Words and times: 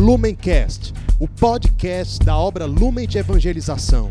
Lumencast, 0.00 0.94
o 1.20 1.28
podcast 1.28 2.24
da 2.24 2.34
obra 2.34 2.64
Lumen 2.64 3.06
de 3.06 3.18
Evangelização. 3.18 4.10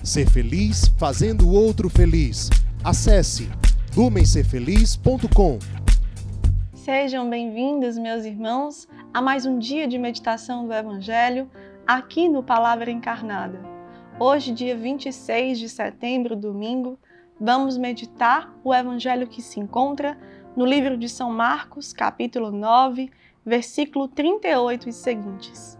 Ser 0.00 0.30
feliz 0.30 0.86
fazendo 0.96 1.48
o 1.48 1.52
outro 1.52 1.90
feliz. 1.90 2.48
Acesse 2.84 3.50
lumencerfeliz.com. 3.96 5.58
Sejam 6.74 7.28
bem-vindos, 7.28 7.98
meus 7.98 8.24
irmãos, 8.24 8.86
a 9.12 9.20
mais 9.20 9.44
um 9.44 9.58
dia 9.58 9.88
de 9.88 9.98
meditação 9.98 10.64
do 10.64 10.72
Evangelho 10.72 11.50
aqui 11.84 12.28
no 12.28 12.40
Palavra 12.40 12.92
Encarnada. 12.92 13.58
Hoje, 14.20 14.52
dia 14.52 14.76
26 14.76 15.58
de 15.58 15.68
setembro, 15.68 16.36
domingo, 16.36 17.00
vamos 17.40 17.76
meditar 17.76 18.56
o 18.62 18.72
Evangelho 18.72 19.26
que 19.26 19.42
se 19.42 19.58
encontra 19.58 20.16
no 20.56 20.64
livro 20.64 20.96
de 20.96 21.08
São 21.08 21.32
Marcos, 21.32 21.92
capítulo 21.92 22.52
9, 22.52 23.10
versículo 23.46 24.08
38 24.08 24.88
e 24.88 24.92
seguintes. 24.92 25.78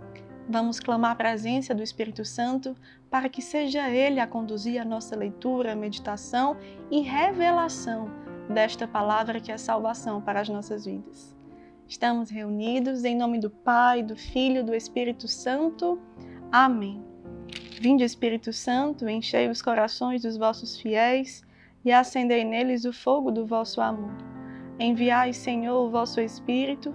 Vamos 0.48 0.78
clamar 0.78 1.10
a 1.10 1.16
presença 1.16 1.74
do 1.74 1.82
Espírito 1.82 2.24
Santo 2.24 2.76
para 3.10 3.28
que 3.28 3.42
seja 3.42 3.90
Ele 3.90 4.20
a 4.20 4.26
conduzir 4.26 4.80
a 4.80 4.84
nossa 4.84 5.16
leitura, 5.16 5.74
meditação 5.74 6.56
e 6.88 7.00
revelação 7.00 8.08
desta 8.48 8.86
palavra 8.86 9.40
que 9.40 9.50
é 9.50 9.58
salvação 9.58 10.22
para 10.22 10.40
as 10.40 10.48
nossas 10.48 10.84
vidas. 10.84 11.34
Estamos 11.88 12.30
reunidos 12.30 13.04
em 13.04 13.16
nome 13.16 13.40
do 13.40 13.50
Pai, 13.50 14.04
do 14.04 14.14
Filho 14.14 14.64
do 14.64 14.72
Espírito 14.72 15.26
Santo. 15.26 16.00
Amém. 16.52 17.04
Vinde, 17.80 18.04
Espírito 18.04 18.52
Santo, 18.52 19.08
enchei 19.08 19.48
os 19.48 19.60
corações 19.60 20.22
dos 20.22 20.36
vossos 20.36 20.80
fiéis 20.80 21.44
e 21.84 21.90
acendei 21.90 22.44
neles 22.44 22.84
o 22.84 22.92
fogo 22.92 23.32
do 23.32 23.44
vosso 23.44 23.80
amor. 23.80 24.14
Enviai, 24.78 25.32
Senhor, 25.32 25.86
o 25.86 25.90
vosso 25.90 26.20
Espírito, 26.20 26.94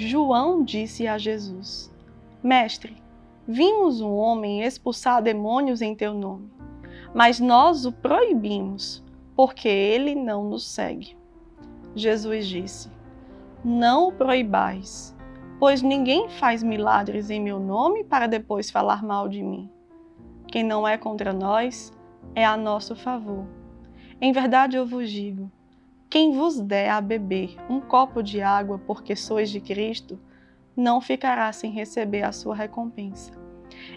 João 0.00 0.62
disse 0.62 1.08
a 1.08 1.18
Jesus: 1.18 1.92
Mestre, 2.40 2.96
vimos 3.48 4.00
um 4.00 4.14
homem 4.14 4.62
expulsar 4.62 5.20
demônios 5.20 5.82
em 5.82 5.92
teu 5.92 6.14
nome, 6.14 6.52
mas 7.12 7.40
nós 7.40 7.84
o 7.84 7.90
proibimos, 7.90 9.04
porque 9.34 9.66
ele 9.66 10.14
não 10.14 10.44
nos 10.44 10.64
segue. 10.68 11.16
Jesus 11.96 12.46
disse: 12.46 12.88
Não 13.64 14.06
o 14.06 14.12
proibais, 14.12 15.16
pois 15.58 15.82
ninguém 15.82 16.28
faz 16.28 16.62
milagres 16.62 17.28
em 17.28 17.40
meu 17.40 17.58
nome 17.58 18.04
para 18.04 18.28
depois 18.28 18.70
falar 18.70 19.02
mal 19.02 19.28
de 19.28 19.42
mim. 19.42 19.68
Quem 20.46 20.62
não 20.62 20.86
é 20.86 20.96
contra 20.96 21.32
nós 21.32 21.92
é 22.36 22.44
a 22.44 22.56
nosso 22.56 22.94
favor. 22.94 23.48
Em 24.20 24.30
verdade 24.30 24.76
eu 24.76 24.86
vos 24.86 25.10
digo: 25.10 25.50
quem 26.10 26.32
vos 26.32 26.58
der 26.58 26.90
a 26.90 27.00
beber 27.02 27.56
um 27.68 27.80
copo 27.80 28.22
de 28.22 28.40
água 28.40 28.80
porque 28.86 29.14
sois 29.14 29.50
de 29.50 29.60
Cristo, 29.60 30.18
não 30.74 31.00
ficará 31.00 31.52
sem 31.52 31.70
receber 31.70 32.22
a 32.22 32.32
sua 32.32 32.54
recompensa. 32.54 33.32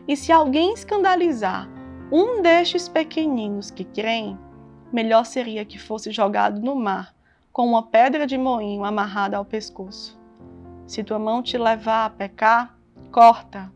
E 0.07 0.17
se 0.17 0.31
alguém 0.31 0.73
escandalizar 0.73 1.69
um 2.11 2.41
destes 2.41 2.89
pequeninos 2.89 3.71
que 3.71 3.85
creem, 3.85 4.37
melhor 4.91 5.25
seria 5.25 5.63
que 5.63 5.79
fosse 5.79 6.11
jogado 6.11 6.59
no 6.59 6.75
mar 6.75 7.15
com 7.53 7.65
uma 7.65 7.83
pedra 7.83 8.27
de 8.27 8.37
moinho 8.37 8.83
amarrada 8.83 9.37
ao 9.37 9.45
pescoço. 9.45 10.19
Se 10.85 11.03
tua 11.03 11.19
mão 11.19 11.41
te 11.41 11.57
levar 11.57 12.05
a 12.05 12.09
pecar, 12.09 12.77
corta. 13.11 13.71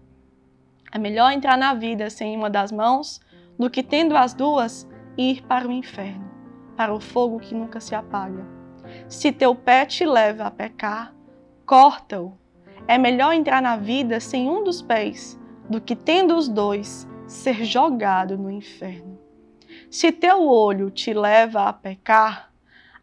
É 0.92 0.98
melhor 0.98 1.32
entrar 1.32 1.58
na 1.58 1.74
vida 1.74 2.10
sem 2.10 2.36
uma 2.36 2.50
das 2.50 2.72
mãos 2.72 3.22
do 3.58 3.70
que 3.70 3.82
tendo 3.82 4.18
as 4.18 4.34
duas 4.34 4.86
ir 5.18 5.42
para 5.44 5.68
o 5.68 5.72
inferno 5.72 6.35
para 6.76 6.94
o 6.94 7.00
fogo 7.00 7.40
que 7.40 7.56
nunca 7.56 7.80
se 7.80 7.96
apaga. 7.96 8.46
Se 9.08 9.32
teu 9.32 9.56
pé 9.56 9.86
te 9.86 10.06
leva 10.06 10.46
a 10.46 10.52
pecar, 10.52 11.14
corta-o. 11.66 12.34
É 12.88 12.98
melhor 12.98 13.34
entrar 13.34 13.62
na 13.62 13.78
vida 13.78 14.20
sem 14.20 14.50
um 14.50 14.64
dos 14.64 14.82
pés 14.82 15.40
do 15.70 15.82
que 15.82 15.96
tendo 15.96 16.36
os 16.36 16.48
dois 16.48 17.08
ser 17.28 17.64
jogado 17.64 18.38
no 18.38 18.52
inferno. 18.52 19.18
Se 19.90 20.12
teu 20.12 20.48
olho 20.48 20.92
te 20.92 21.14
leva 21.14 21.64
a 21.64 21.74
pecar, 21.74 22.52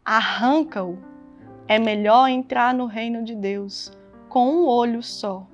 arranca-o. 0.05 0.97
É 1.67 1.79
melhor 1.79 2.29
entrar 2.29 2.73
no 2.73 2.85
reino 2.85 3.23
de 3.23 3.35
Deus 3.35 3.91
com 4.29 4.49
um 4.49 4.65
olho 4.65 5.01
só 5.01 5.47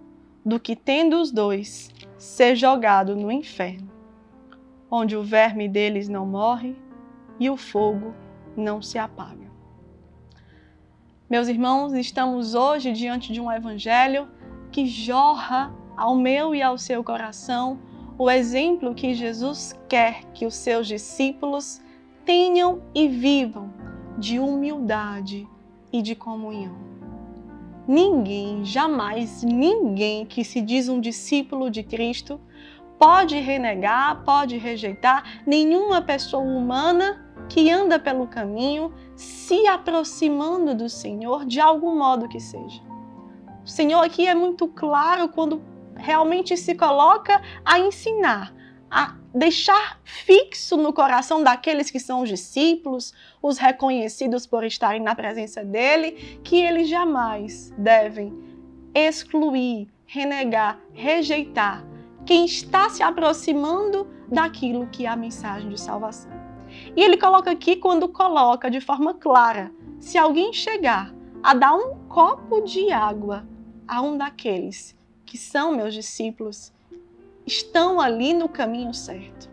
do 0.45 0.59
que 0.59 0.75
tendo 0.75 1.19
os 1.19 1.31
dois 1.31 1.91
ser 2.17 2.55
jogado 2.55 3.15
no 3.15 3.31
inferno, 3.31 3.91
onde 4.89 5.15
o 5.15 5.23
verme 5.23 5.67
deles 5.67 6.07
não 6.07 6.25
morre 6.25 6.75
e 7.39 7.49
o 7.49 7.57
fogo 7.57 8.13
não 8.55 8.81
se 8.81 8.97
apaga. 8.97 9.49
Meus 11.29 11.47
irmãos, 11.47 11.93
estamos 11.93 12.55
hoje 12.55 12.91
diante 12.91 13.31
de 13.31 13.39
um 13.39 13.51
evangelho 13.51 14.27
que 14.71 14.85
jorra 14.85 15.73
ao 15.95 16.15
meu 16.15 16.55
e 16.55 16.61
ao 16.61 16.77
seu 16.77 17.03
coração 17.03 17.79
o 18.17 18.29
exemplo 18.29 18.93
que 18.93 19.13
Jesus 19.13 19.73
quer 19.87 20.25
que 20.33 20.45
os 20.45 20.55
seus 20.55 20.87
discípulos 20.87 21.81
tenham 22.25 22.81
e 22.93 23.07
vivam 23.07 23.73
de 24.17 24.39
humildade 24.39 25.47
e 25.93 26.01
de 26.01 26.15
comunhão. 26.15 26.75
Ninguém, 27.87 28.63
jamais 28.65 29.41
ninguém 29.41 30.25
que 30.25 30.43
se 30.43 30.61
diz 30.61 30.89
um 30.89 30.99
discípulo 30.99 31.71
de 31.71 31.81
Cristo 31.81 32.39
pode 32.99 33.39
renegar, 33.39 34.23
pode 34.23 34.57
rejeitar 34.57 35.41
nenhuma 35.47 36.01
pessoa 36.01 36.43
humana 36.43 37.28
que 37.49 37.69
anda 37.69 37.99
pelo 37.99 38.27
caminho 38.27 38.93
se 39.15 39.67
aproximando 39.67 40.75
do 40.75 40.87
Senhor 40.87 41.45
de 41.45 41.59
algum 41.59 41.97
modo 41.97 42.29
que 42.29 42.39
seja. 42.39 42.81
O 43.65 43.67
Senhor 43.67 43.99
aqui 44.01 44.27
é 44.27 44.35
muito 44.35 44.67
claro 44.67 45.27
quando 45.29 45.61
realmente 45.95 46.55
se 46.55 46.75
coloca 46.75 47.41
a 47.65 47.79
ensinar, 47.79 48.53
a 48.89 49.15
deixar 49.33 49.99
fixo 50.03 50.77
no 50.77 50.93
coração 50.93 51.43
daqueles 51.43 51.91
que 51.91 51.99
são 51.99 52.21
os 52.21 52.29
discípulos, 52.29 53.13
os 53.41 53.57
reconhecidos 53.57 54.47
por 54.47 54.63
estarem 54.63 55.01
na 55.01 55.13
presença 55.13 55.63
dele, 55.63 56.39
que 56.43 56.61
eles 56.61 56.87
jamais 56.87 57.73
devem 57.77 58.33
excluir, 58.93 59.87
renegar, 60.05 60.79
rejeitar 60.93 61.85
quem 62.25 62.45
está 62.45 62.89
se 62.89 63.03
aproximando 63.03 64.07
daquilo 64.27 64.87
que 64.87 65.05
é 65.05 65.09
a 65.09 65.15
mensagem 65.15 65.69
de 65.69 65.79
salvação. 65.79 66.38
E 66.95 67.01
ele 67.01 67.17
coloca 67.17 67.51
aqui 67.51 67.75
quando 67.75 68.09
coloca 68.09 68.69
de 68.69 68.81
forma 68.81 69.13
clara: 69.13 69.71
se 69.99 70.17
alguém 70.17 70.53
chegar 70.53 71.13
a 71.41 71.53
dar 71.53 71.73
um 71.73 71.95
copo 72.07 72.61
de 72.61 72.91
água 72.91 73.45
a 73.87 74.01
um 74.01 74.17
daqueles 74.17 74.95
que 75.25 75.37
são 75.37 75.75
meus 75.75 75.93
discípulos, 75.93 76.73
estão 77.45 77.99
ali 77.99 78.33
no 78.33 78.49
caminho 78.49 78.93
certo. 78.93 79.49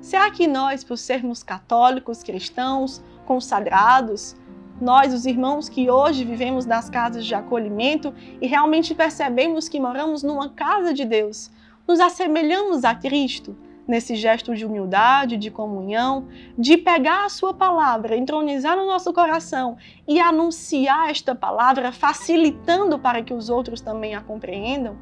Será 0.00 0.30
que 0.30 0.46
nós, 0.46 0.84
por 0.84 0.96
sermos 0.96 1.42
católicos, 1.42 2.22
cristãos, 2.22 3.02
consagrados, 3.24 4.36
nós, 4.80 5.14
os 5.14 5.24
irmãos 5.24 5.68
que 5.68 5.90
hoje 5.90 6.24
vivemos 6.24 6.66
nas 6.66 6.90
casas 6.90 7.24
de 7.24 7.34
acolhimento 7.34 8.14
e 8.40 8.46
realmente 8.46 8.94
percebemos 8.94 9.68
que 9.68 9.80
moramos 9.80 10.22
numa 10.22 10.50
casa 10.50 10.92
de 10.92 11.04
Deus, 11.04 11.50
nos 11.88 11.98
assemelhamos 11.98 12.84
a 12.84 12.94
Cristo 12.94 13.56
nesse 13.86 14.16
gesto 14.16 14.54
de 14.54 14.64
humildade, 14.64 15.36
de 15.36 15.50
comunhão, 15.50 16.28
de 16.58 16.76
pegar 16.76 17.24
a 17.24 17.28
Sua 17.28 17.54
palavra, 17.54 18.16
entronizar 18.16 18.76
no 18.76 18.86
nosso 18.86 19.12
coração 19.12 19.76
e 20.06 20.18
anunciar 20.20 21.10
esta 21.10 21.34
palavra, 21.34 21.92
facilitando 21.92 22.98
para 22.98 23.22
que 23.22 23.32
os 23.32 23.48
outros 23.48 23.80
também 23.80 24.14
a 24.14 24.20
compreendam? 24.20 24.96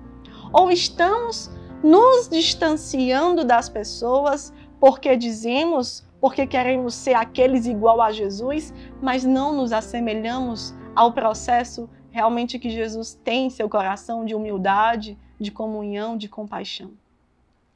Ou 0.53 0.71
estamos 0.71 1.51
nos 1.83 2.29
distanciando 2.29 3.45
das 3.45 3.69
pessoas 3.69 4.53
porque 4.81 5.17
dizemos, 5.17 6.07
porque 6.21 6.47
queremos 6.47 6.95
ser 6.95 7.15
aqueles 7.15 7.67
igual 7.67 8.03
a 8.03 8.13
Jesus, 8.13 8.73
mas 9.01 9.25
não 9.25 9.55
nos 9.55 9.73
assemelhamos 9.73 10.75
ao 10.95 11.13
processo 11.13 11.89
realmente 12.11 12.59
que 12.59 12.71
Jesus 12.71 13.15
tem 13.25 13.47
em 13.47 13.51
seu 13.51 13.69
coração 13.69 14.25
de 14.25 14.35
humildade, 14.35 15.19
de 15.41 15.51
comunhão, 15.51 16.17
de 16.17 16.29
compaixão. 16.29 16.93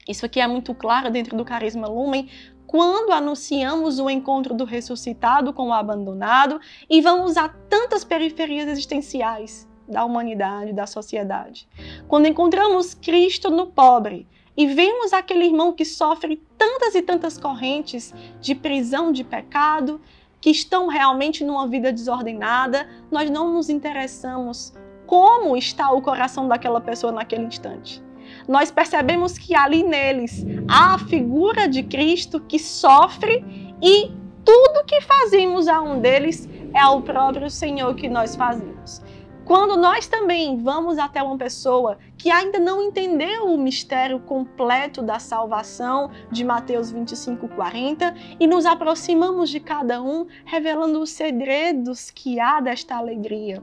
Isso 0.08 0.25
aqui 0.25 0.40
é 0.40 0.46
muito 0.46 0.75
claro 0.75 1.10
dentro 1.10 1.37
do 1.37 1.44
carisma 1.44 1.87
Lumen, 1.87 2.28
quando 2.66 3.12
anunciamos 3.12 3.99
o 3.99 4.08
encontro 4.08 4.55
do 4.55 4.64
ressuscitado 4.64 5.52
com 5.52 5.69
o 5.69 5.72
abandonado 5.72 6.58
e 6.88 7.00
vamos 7.00 7.37
a 7.37 7.49
tantas 7.49 8.05
periferias 8.05 8.69
existenciais 8.69 9.69
da 9.87 10.05
humanidade, 10.05 10.72
da 10.72 10.87
sociedade. 10.87 11.69
Quando 12.06 12.26
encontramos 12.26 12.94
Cristo 12.94 13.50
no 13.50 13.66
pobre 13.66 14.26
e 14.56 14.66
vemos 14.66 15.12
aquele 15.12 15.46
irmão 15.46 15.72
que 15.72 15.84
sofre 15.84 16.43
tantas 16.56 16.94
e 16.94 17.02
tantas 17.02 17.38
correntes 17.38 18.14
de 18.40 18.55
prisão 18.55 19.12
de 19.12 19.25
pecado, 19.25 20.00
que 20.40 20.50
estão 20.50 20.88
realmente 20.88 21.44
numa 21.44 21.66
vida 21.66 21.93
desordenada, 21.93 22.88
nós 23.10 23.31
não 23.31 23.52
nos 23.52 23.69
interessamos 23.69 24.72
como 25.06 25.56
está 25.56 25.90
o 25.90 26.02
coração 26.02 26.46
daquela 26.46 26.81
pessoa 26.81 27.12
naquele 27.12 27.44
instante. 27.44 28.02
Nós 28.48 28.70
percebemos 28.70 29.36
que 29.36 29.54
ali 29.54 29.82
neles 29.82 30.44
há 30.66 30.94
a 30.94 30.98
figura 30.98 31.68
de 31.68 31.82
Cristo 31.82 32.40
que 32.40 32.58
sofre 32.58 33.44
e 33.82 34.10
tudo 34.44 34.86
que 34.86 35.02
fazemos 35.02 35.68
a 35.68 35.82
um 35.82 36.00
deles 36.00 36.48
é 36.72 36.80
ao 36.80 37.02
próprio 37.02 37.50
Senhor 37.50 37.94
que 37.94 38.08
nós 38.08 38.34
fazemos. 38.34 39.02
Quando 39.44 39.78
nós 39.78 40.06
também 40.06 40.58
vamos 40.62 40.98
até 40.98 41.22
uma 41.22 41.38
pessoa 41.38 41.98
que 42.18 42.30
ainda 42.30 42.58
não 42.58 42.82
entendeu 42.82 43.46
o 43.46 43.56
mistério 43.56 44.20
completo 44.20 45.02
da 45.02 45.18
salvação 45.18 46.10
de 46.30 46.44
Mateus 46.44 46.90
25, 46.90 47.48
40 47.48 48.14
e 48.38 48.46
nos 48.46 48.66
aproximamos 48.66 49.48
de 49.48 49.58
cada 49.58 50.02
um, 50.02 50.26
revelando 50.44 51.00
os 51.00 51.10
segredos 51.10 52.10
que 52.10 52.38
há 52.38 52.60
desta 52.60 52.96
alegria, 52.96 53.62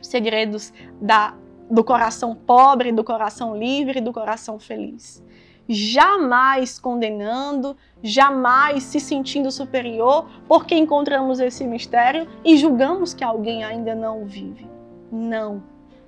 segredos 0.00 0.72
da, 1.00 1.34
do 1.70 1.84
coração 1.84 2.34
pobre, 2.34 2.92
do 2.92 3.04
coração 3.04 3.56
livre, 3.56 4.00
do 4.00 4.12
coração 4.12 4.58
feliz. 4.58 5.24
Jamais 5.68 6.80
condenando, 6.80 7.76
jamais 8.02 8.82
se 8.82 8.98
sentindo 8.98 9.52
superior 9.52 10.28
porque 10.48 10.74
encontramos 10.74 11.38
esse 11.38 11.64
mistério 11.64 12.26
e 12.44 12.56
julgamos 12.56 13.14
que 13.14 13.22
alguém 13.22 13.62
ainda 13.62 13.94
não 13.94 14.22
o 14.22 14.26
vive. 14.26 14.66
Não, 15.12 15.62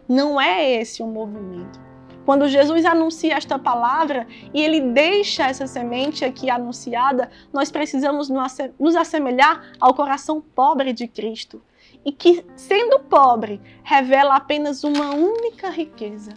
não 0.09 0.41
é 0.41 0.69
esse 0.69 1.03
o 1.03 1.07
movimento. 1.07 1.81
Quando 2.25 2.49
Jesus 2.49 2.85
anuncia 2.85 3.35
esta 3.35 3.59
palavra 3.59 4.27
e 4.55 4.61
ele 4.61 4.81
deixa 4.81 5.49
essa 5.49 5.67
semente 5.67 6.25
aqui 6.25 6.49
anunciada, 6.49 7.31
nós 7.53 7.71
precisamos 7.71 8.29
nos 8.79 8.97
assemelhar 8.97 9.73
ao 9.81 9.95
coração 9.95 10.41
pobre 10.41 10.93
de 10.93 11.09
Cristo. 11.09 11.61
E 12.05 12.13
que, 12.13 12.45
sendo 12.57 13.01
pobre, 13.01 13.61
revela 13.85 14.37
apenas 14.37 14.85
uma 14.85 15.15
única 15.15 15.71
riqueza: 15.71 16.33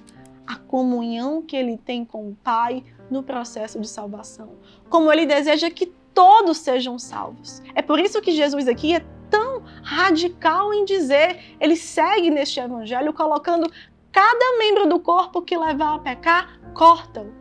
a 0.46 0.56
comunhão 0.56 1.42
que 1.42 1.56
ele 1.56 1.78
tem 1.78 2.06
com 2.06 2.30
o 2.30 2.36
Pai 2.36 2.84
no 3.10 3.24
processo 3.24 3.80
de 3.80 3.88
salvação. 3.88 4.54
Como 4.90 5.12
ele 5.12 5.26
deseja 5.26 5.70
que 5.70 5.88
todos 6.14 6.58
sejam 6.58 6.98
salvos. 6.98 7.62
É 7.76 7.82
por 7.82 8.00
isso 8.00 8.22
que 8.22 8.32
Jesus 8.32 8.68
aqui 8.68 8.96
é 8.96 9.06
tão 9.30 9.62
radical 9.84 10.74
em 10.74 10.86
dizer, 10.86 11.58
ele 11.60 11.76
segue 11.76 12.30
neste 12.30 12.60
evangelho 12.60 13.14
colocando 13.14 13.70
cada 14.12 14.58
membro 14.58 14.88
do 14.88 15.00
corpo 15.00 15.42
que 15.42 15.58
levar 15.58 15.96
a 15.96 16.00
pecar, 16.00 16.60
corta-o. 16.74 17.34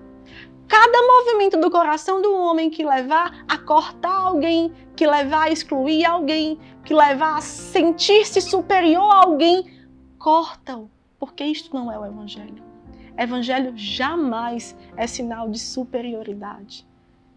Cada 0.67 1.03
movimento 1.07 1.61
do 1.61 1.71
coração 1.71 2.21
do 2.21 2.35
homem 2.35 2.69
que 2.69 2.85
levar 2.85 3.45
a 3.47 3.59
cortar 3.59 4.13
alguém, 4.13 4.73
que 4.97 5.07
levar 5.07 5.49
a 5.49 5.51
excluir 5.51 6.05
alguém, 6.05 6.59
que 6.85 6.95
levar 6.95 7.39
a 7.39 7.41
sentir-se 7.41 8.41
superior 8.41 9.11
a 9.11 9.25
alguém, 9.25 9.65
corta-o, 10.19 10.89
porque 11.19 11.45
isto 11.45 11.75
não 11.75 11.91
é 11.91 11.99
o 11.99 12.07
evangelho. 12.07 12.63
Evangelho 13.17 13.73
jamais 13.77 14.77
é 14.97 15.07
sinal 15.07 15.49
de 15.49 15.59
superioridade. 15.59 16.87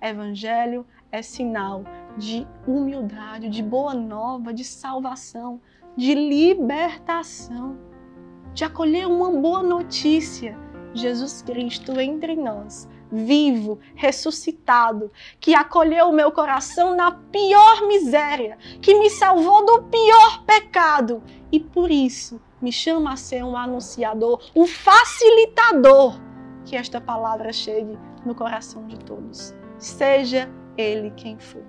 Evangelho 0.02 0.86
é 1.12 1.22
sinal 1.22 1.84
de 2.18 2.48
humildade, 2.68 3.50
de 3.50 3.64
boa 3.64 3.94
nova, 3.94 4.54
de 4.54 4.64
salvação, 4.64 5.60
de 5.96 6.14
libertação, 6.14 7.78
de 8.54 8.64
acolher 8.64 9.08
uma 9.08 9.32
boa 9.32 9.64
notícia. 9.64 10.58
Jesus 10.94 11.42
Cristo 11.42 12.00
entre 12.00 12.36
nós, 12.36 12.88
vivo, 13.12 13.80
ressuscitado, 13.96 15.12
que 15.40 15.56
acolheu 15.56 16.10
o 16.10 16.14
meu 16.14 16.32
coração 16.32 16.96
na 16.96 17.12
pior 17.12 17.88
miséria, 17.88 18.58
que 18.82 18.96
me 18.96 19.10
salvou 19.10 19.66
do 19.66 19.84
pior 19.84 20.44
pecado 20.46 21.24
e 21.52 21.60
por 21.60 21.90
isso 21.92 22.42
me 22.62 22.72
chama 22.72 23.14
a 23.14 23.18
ser 23.18 23.44
um 23.44 23.56
anunciador, 23.56 24.42
um 24.56 24.66
facilitador 24.66 26.20
que 26.66 26.76
esta 26.76 27.00
palavra 27.00 27.54
chegue 27.54 27.98
no 28.26 28.36
coração 28.36 28.86
de 28.88 28.98
todos. 29.00 29.54
Seja 29.78 30.50
ele 30.76 31.12
quem 31.12 31.38
for. 31.40 31.64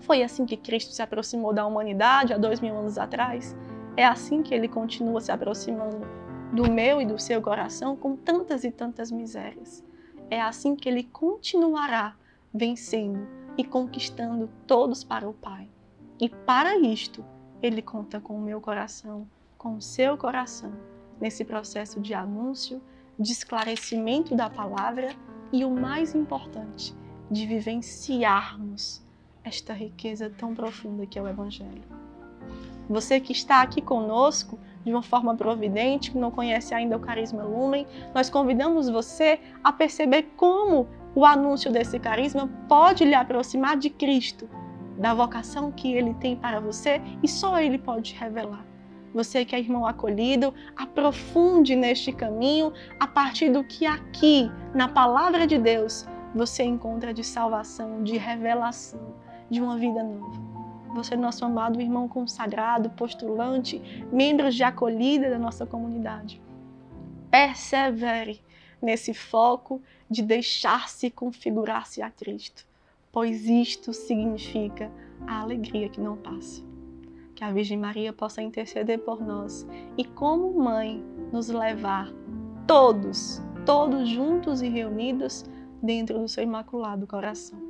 Foi 0.00 0.22
assim 0.22 0.46
que 0.46 0.56
Cristo 0.56 0.92
se 0.92 1.02
aproximou 1.02 1.52
da 1.52 1.66
humanidade 1.66 2.32
há 2.32 2.38
dois 2.38 2.60
mil 2.60 2.76
anos 2.76 2.98
atrás. 2.98 3.56
É 3.96 4.04
assim 4.04 4.42
que 4.42 4.54
ele 4.54 4.66
continua 4.66 5.20
se 5.20 5.30
aproximando 5.30 6.06
do 6.52 6.70
meu 6.70 7.00
e 7.00 7.06
do 7.06 7.18
seu 7.18 7.40
coração 7.40 7.94
com 7.94 8.16
tantas 8.16 8.64
e 8.64 8.70
tantas 8.70 9.10
misérias. 9.10 9.84
É 10.30 10.40
assim 10.40 10.76
que 10.76 10.88
ele 10.88 11.02
continuará 11.02 12.16
vencendo 12.54 13.26
e 13.58 13.64
conquistando 13.64 14.48
todos 14.66 15.02
para 15.02 15.28
o 15.28 15.34
Pai. 15.34 15.68
E 16.20 16.28
para 16.28 16.76
isto, 16.78 17.24
ele 17.60 17.82
conta 17.82 18.20
com 18.20 18.36
o 18.36 18.40
meu 18.40 18.60
coração, 18.60 19.26
com 19.58 19.76
o 19.76 19.82
seu 19.82 20.16
coração, 20.16 20.72
nesse 21.20 21.44
processo 21.44 22.00
de 22.00 22.14
anúncio, 22.14 22.80
de 23.18 23.32
esclarecimento 23.32 24.34
da 24.34 24.48
palavra 24.48 25.14
e 25.52 25.64
o 25.64 25.70
mais 25.70 26.14
importante, 26.14 26.94
de 27.30 27.46
vivenciarmos 27.46 29.02
esta 29.44 29.74
riqueza 29.74 30.30
tão 30.30 30.54
profunda 30.54 31.06
que 31.06 31.18
é 31.18 31.22
o 31.22 31.28
Evangelho. 31.28 31.82
Você 32.88 33.20
que 33.20 33.32
está 33.32 33.62
aqui 33.62 33.80
conosco 33.82 34.58
de 34.84 34.92
uma 34.92 35.02
forma 35.02 35.34
providente, 35.34 36.10
que 36.10 36.18
não 36.18 36.30
conhece 36.30 36.74
ainda 36.74 36.96
o 36.96 37.00
Carisma 37.00 37.42
Lumen, 37.42 37.86
nós 38.14 38.30
convidamos 38.30 38.88
você 38.88 39.38
a 39.62 39.72
perceber 39.72 40.30
como 40.36 40.88
o 41.14 41.24
anúncio 41.24 41.72
desse 41.72 41.98
carisma 41.98 42.48
pode 42.68 43.04
lhe 43.04 43.14
aproximar 43.14 43.76
de 43.76 43.90
Cristo, 43.90 44.48
da 44.96 45.12
vocação 45.12 45.72
que 45.72 45.92
ele 45.92 46.14
tem 46.14 46.36
para 46.36 46.60
você 46.60 47.00
e 47.22 47.28
só 47.28 47.58
ele 47.58 47.78
pode 47.78 48.14
revelar. 48.14 48.64
Você 49.12 49.44
que 49.44 49.56
é 49.56 49.58
irmão 49.58 49.86
acolhido, 49.86 50.54
aprofunde 50.76 51.74
neste 51.74 52.12
caminho 52.12 52.72
a 52.98 53.06
partir 53.06 53.50
do 53.50 53.64
que 53.64 53.84
aqui, 53.84 54.50
na 54.72 54.88
palavra 54.88 55.46
de 55.46 55.58
Deus, 55.58 56.06
você 56.34 56.62
encontra 56.62 57.12
de 57.12 57.24
salvação, 57.24 58.04
de 58.04 58.16
revelação, 58.16 59.14
de 59.50 59.60
uma 59.60 59.76
vida 59.76 60.02
nova. 60.02 60.49
Você, 60.94 61.16
nosso 61.16 61.44
amado 61.44 61.80
irmão 61.80 62.08
consagrado, 62.08 62.90
postulante, 62.90 63.80
membros 64.12 64.54
de 64.54 64.64
acolhida 64.64 65.30
da 65.30 65.38
nossa 65.38 65.64
comunidade. 65.64 66.40
Persevere 67.30 68.42
nesse 68.82 69.14
foco 69.14 69.80
de 70.08 70.22
deixar-se 70.22 71.10
configurar-se 71.10 72.02
a 72.02 72.10
Cristo, 72.10 72.66
pois 73.12 73.46
isto 73.46 73.92
significa 73.92 74.90
a 75.26 75.40
alegria 75.40 75.88
que 75.88 76.00
não 76.00 76.16
passa. 76.16 76.62
Que 77.34 77.44
a 77.44 77.52
Virgem 77.52 77.78
Maria 77.78 78.12
possa 78.12 78.42
interceder 78.42 78.98
por 78.98 79.24
nós 79.24 79.66
e, 79.96 80.04
como 80.04 80.52
mãe, 80.58 81.02
nos 81.32 81.48
levar 81.48 82.12
todos, 82.66 83.40
todos 83.64 84.08
juntos 84.08 84.60
e 84.60 84.68
reunidos 84.68 85.44
dentro 85.82 86.18
do 86.18 86.28
seu 86.28 86.42
imaculado 86.42 87.06
coração. 87.06 87.69